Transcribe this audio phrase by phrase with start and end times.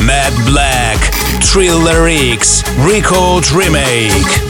[0.00, 0.98] Matt Black,
[1.42, 4.49] Thriller X, Record Remake.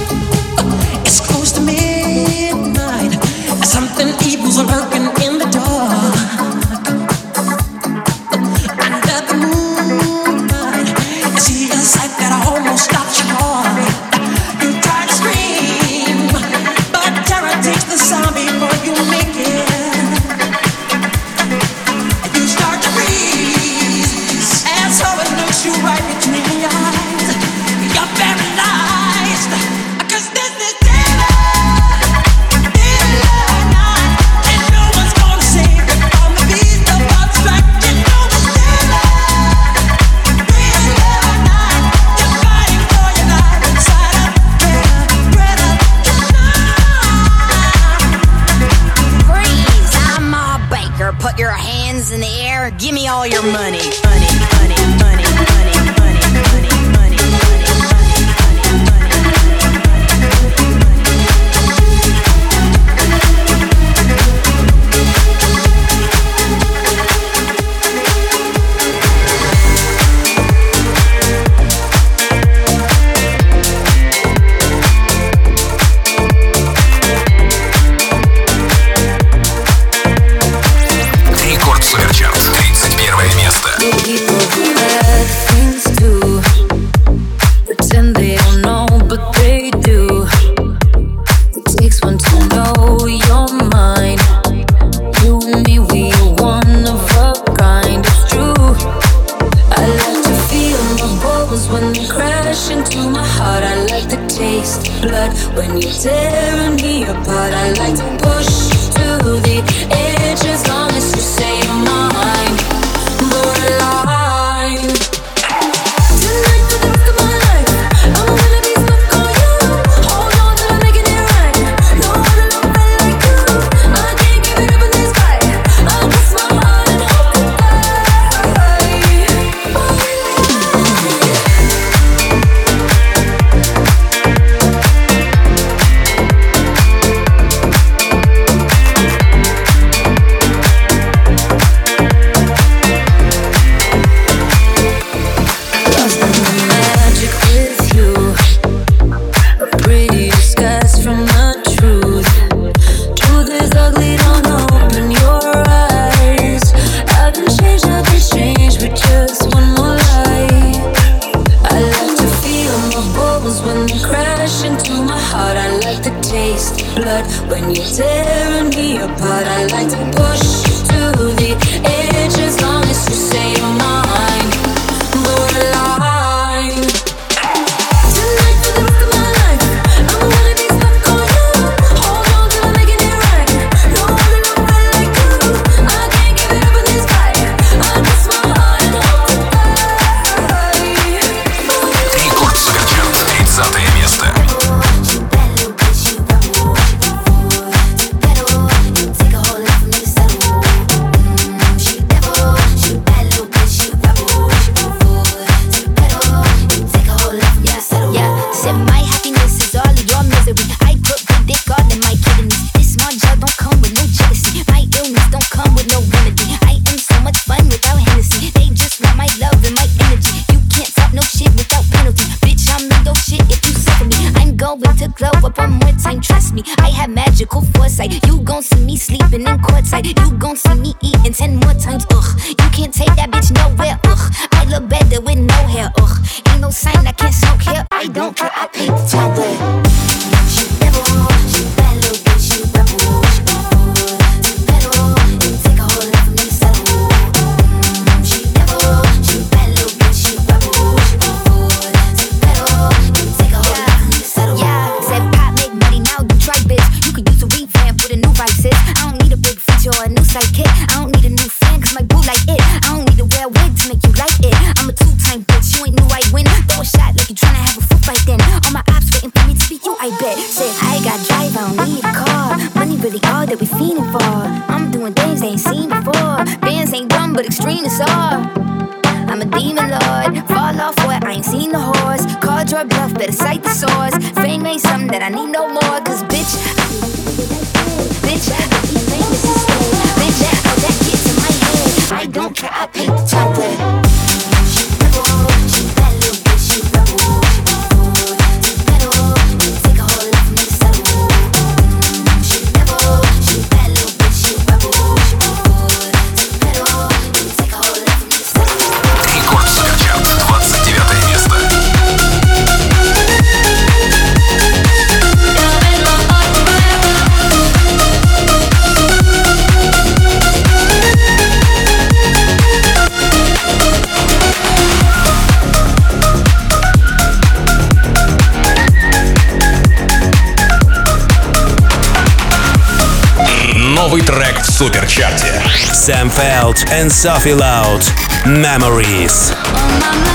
[336.00, 338.00] Sam Feld and Sophie Loud.
[338.47, 339.52] Memories.
[339.52, 340.29] Oh,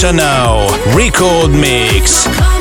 [0.00, 0.68] to know.
[0.94, 2.57] Record Mix.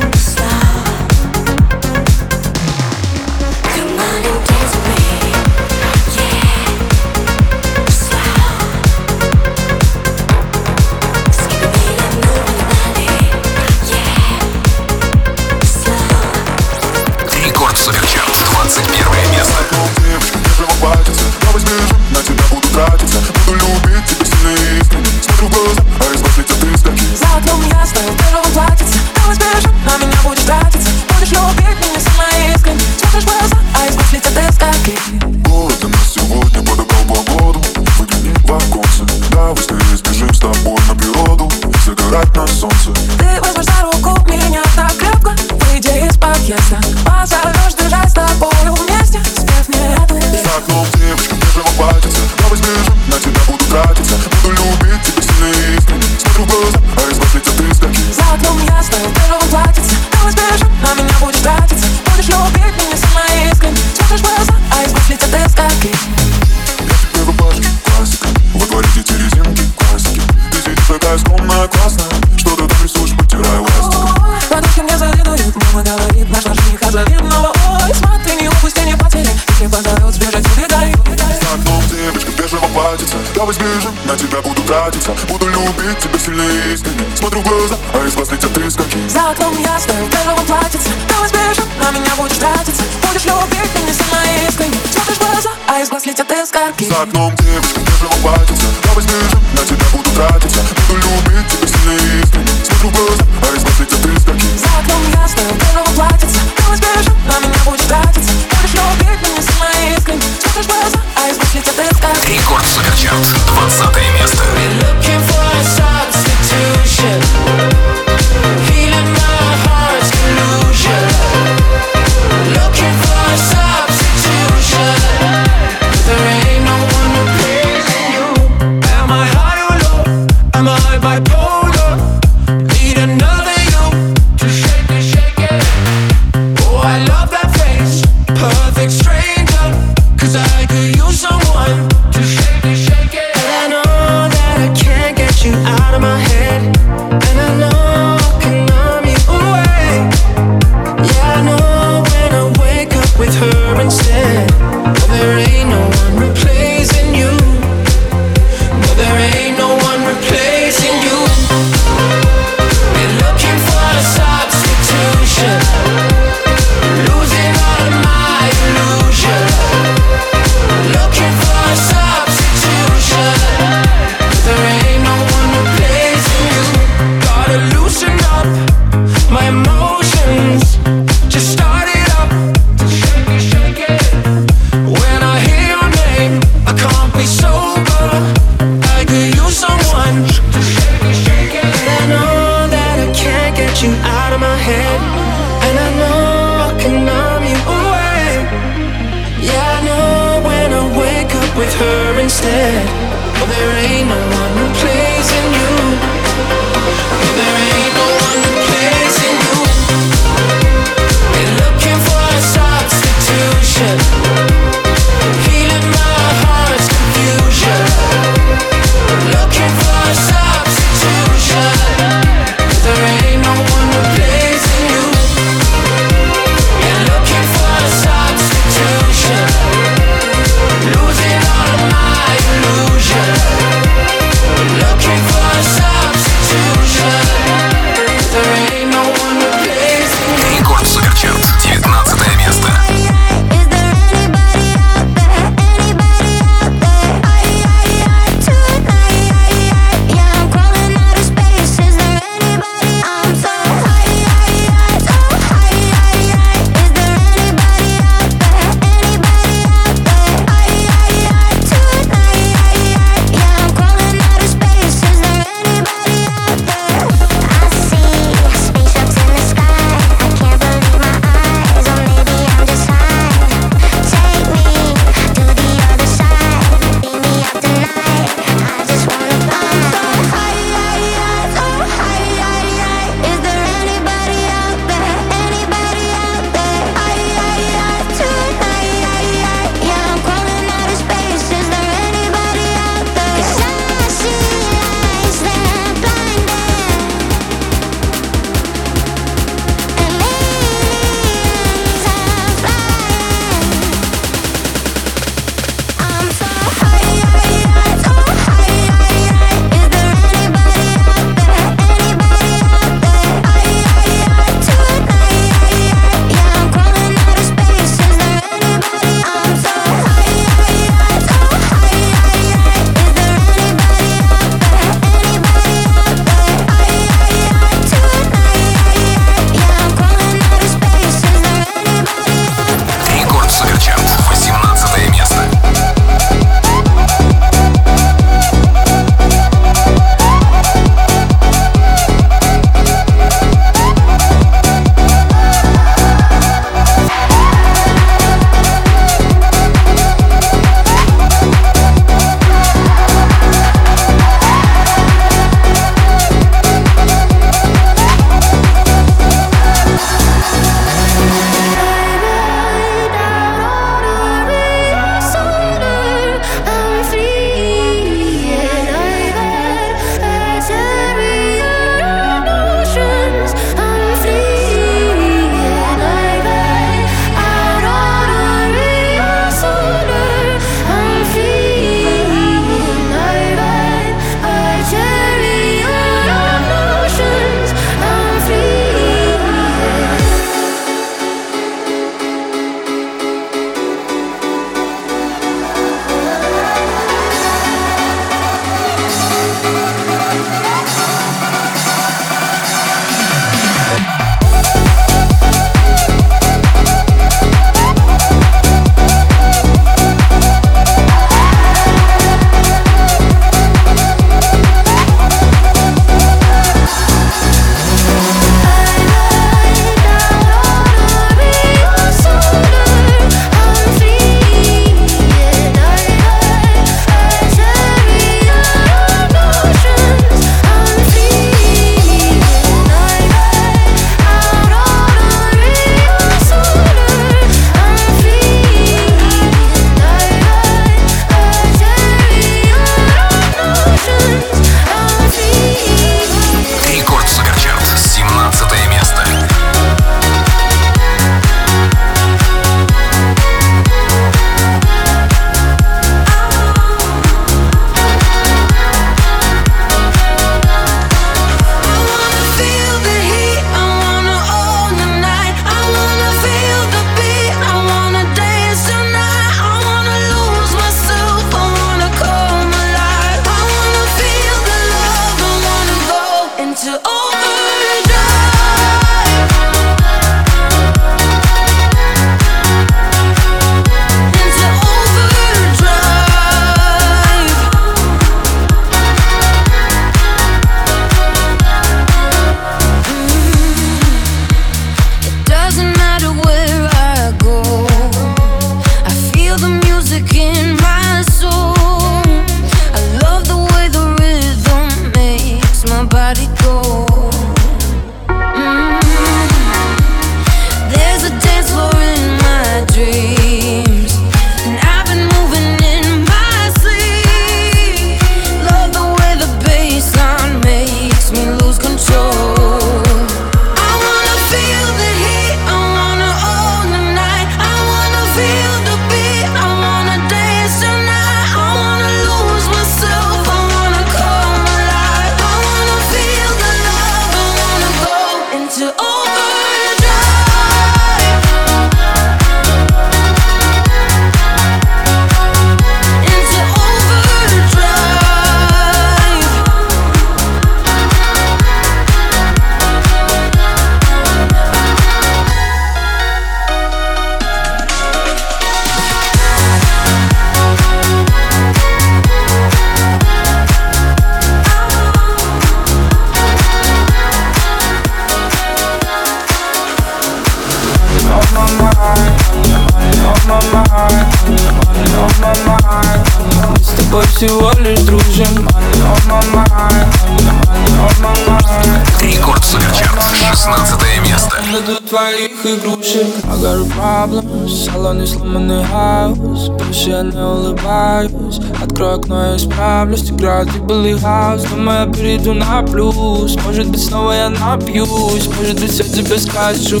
[584.90, 586.26] Над твоих игрушек.
[586.42, 589.68] I got a problem, салоне сломанный хаос.
[589.68, 591.60] Больше я не улыбаюсь.
[591.80, 593.30] Открой окно, я исправлюсь.
[593.30, 596.56] Играет и белый хаос Думаю, я перейду на плюс.
[596.66, 598.48] Может быть, снова я напьюсь.
[598.58, 600.00] Может быть, я тебе скажу.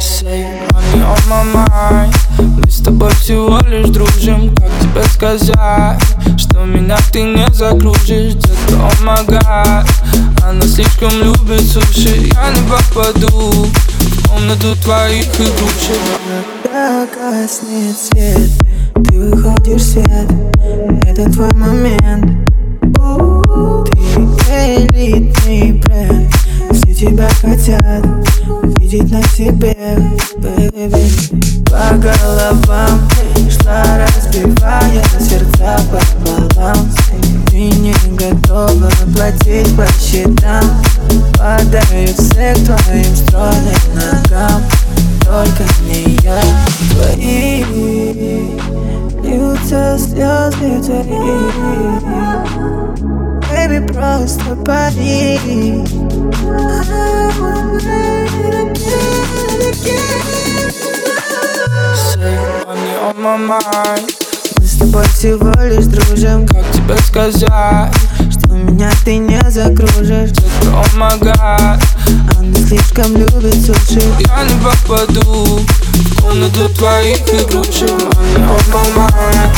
[0.00, 2.16] Say money on my mind.
[2.38, 4.54] Мы с тобой всего лишь дружим.
[4.54, 6.02] Как тебе сказать
[6.38, 8.34] Что меня ты не закружишь
[8.80, 9.84] Oh my god
[10.44, 15.98] Она слишком любит суши Я не попаду В комнату твоих игрушек
[16.62, 18.50] Когда гаснет свет
[18.94, 20.30] Ты выходишь в свет.
[21.06, 22.46] Это твой момент.
[24.46, 26.32] Ты элитный бренд.
[26.72, 28.06] Все тебя хотят
[28.78, 29.76] Видеть на себе
[30.38, 31.64] baby.
[31.64, 33.08] По головам
[33.50, 36.90] Шла разбивая сердца пополам
[37.58, 40.62] Ты не готова платить по счетам
[41.36, 44.62] Падают все к твоим стройным ногам.
[45.24, 46.40] Только не я
[46.92, 47.64] Твои
[49.24, 51.34] льются слезы твои.
[53.50, 55.40] Baby, просто пари.
[62.14, 64.14] Say money on my mind.
[64.14, 64.27] Мы с
[64.88, 66.46] тобой всего лишь дружим.
[66.46, 67.94] Как тебе сказать
[68.30, 70.30] Что меня ты не закружишь?
[70.30, 71.82] Детка, oh my god
[72.38, 74.00] Она слишком любит суши.
[74.20, 75.60] Я не попаду
[75.94, 77.90] В комнату твоих игрушек.
[78.18, 79.50] Money on my mind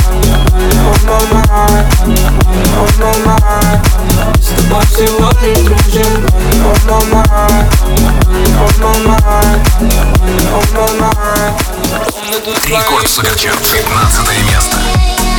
[0.52, 1.86] money on my mind
[2.44, 3.80] money on my mind
[4.40, 6.12] с тобой всего лишь дружим.
[6.32, 7.66] Money on my mind
[8.26, 9.60] money on my mind
[10.20, 11.79] money on my mind
[12.66, 15.29] Рекорд Суперчарт, 15 место.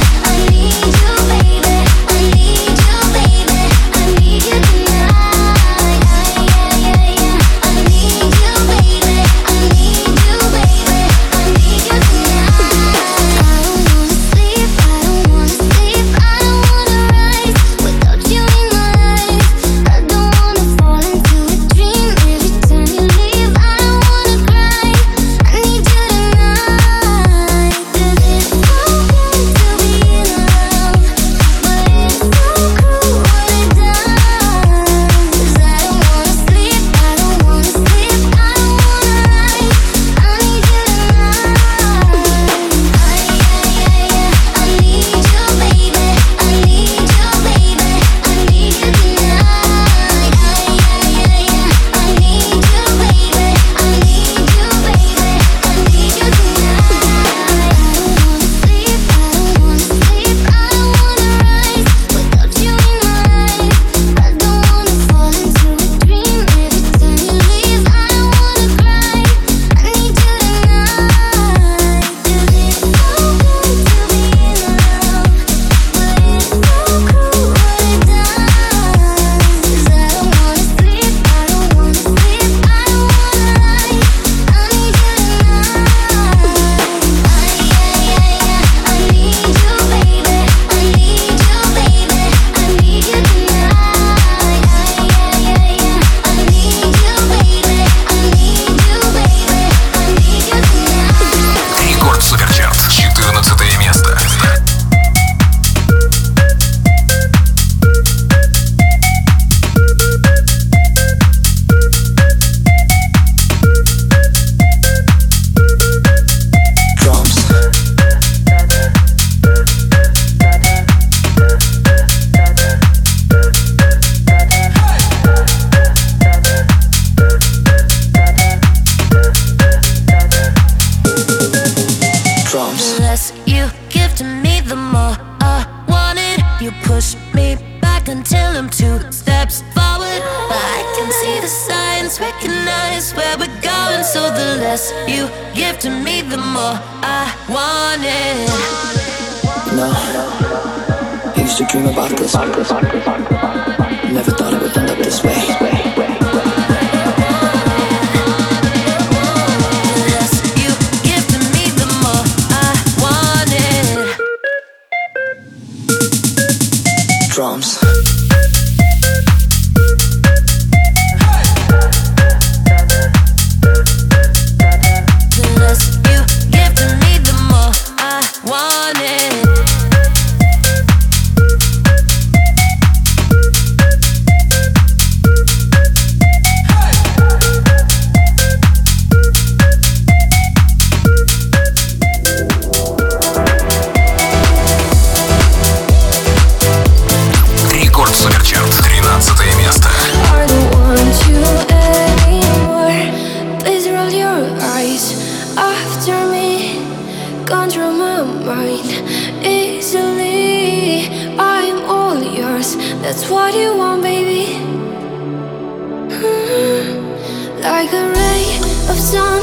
[218.91, 219.41] of sun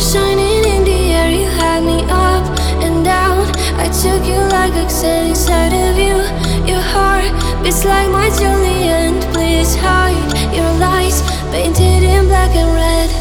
[0.00, 1.30] shining in the air.
[1.30, 2.44] You had me up
[2.82, 3.46] and down.
[3.78, 6.16] I took you like a oxygen inside of you.
[6.70, 7.30] Your heart
[7.62, 9.20] beats like my Julian.
[9.32, 11.22] Please hide your lies
[11.52, 13.17] painted in black and red.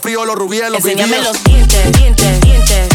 [0.00, 0.36] frío, los
[0.70, 2.93] los Enséñame los dientes, dientes, dientes.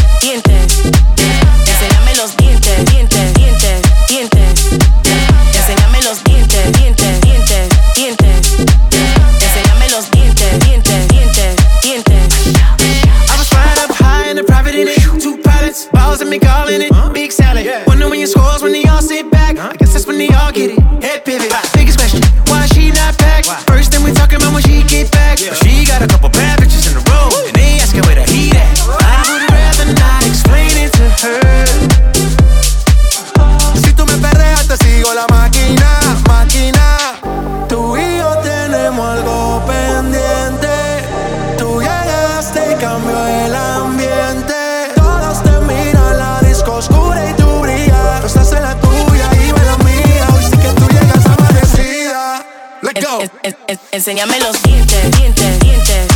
[54.00, 56.09] enséñame los dientes, dientes, dientes.